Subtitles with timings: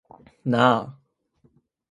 [0.43, 0.97] なあ